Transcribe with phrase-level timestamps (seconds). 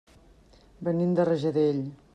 [0.87, 1.85] Venim de Rajadell.